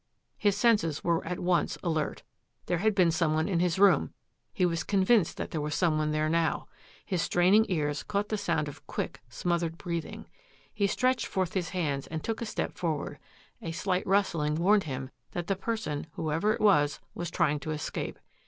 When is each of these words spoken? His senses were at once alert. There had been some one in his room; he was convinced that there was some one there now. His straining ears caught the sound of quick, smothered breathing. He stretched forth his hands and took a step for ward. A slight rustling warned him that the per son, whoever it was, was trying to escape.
His 0.39 0.57
senses 0.57 1.03
were 1.03 1.23
at 1.27 1.37
once 1.37 1.77
alert. 1.83 2.23
There 2.65 2.79
had 2.79 2.95
been 2.95 3.11
some 3.11 3.35
one 3.35 3.47
in 3.47 3.59
his 3.59 3.77
room; 3.77 4.15
he 4.51 4.65
was 4.65 4.83
convinced 4.83 5.37
that 5.37 5.51
there 5.51 5.61
was 5.61 5.75
some 5.75 5.99
one 5.99 6.09
there 6.09 6.27
now. 6.27 6.67
His 7.05 7.21
straining 7.21 7.67
ears 7.69 8.01
caught 8.01 8.29
the 8.29 8.35
sound 8.39 8.67
of 8.67 8.87
quick, 8.87 9.21
smothered 9.29 9.77
breathing. 9.77 10.25
He 10.73 10.87
stretched 10.87 11.27
forth 11.27 11.53
his 11.53 11.69
hands 11.69 12.07
and 12.07 12.23
took 12.23 12.41
a 12.41 12.47
step 12.47 12.79
for 12.79 12.95
ward. 12.95 13.19
A 13.61 13.71
slight 13.71 14.07
rustling 14.07 14.55
warned 14.55 14.85
him 14.85 15.11
that 15.33 15.45
the 15.45 15.55
per 15.55 15.77
son, 15.77 16.07
whoever 16.13 16.51
it 16.51 16.61
was, 16.61 16.99
was 17.13 17.29
trying 17.29 17.59
to 17.59 17.69
escape. 17.69 18.17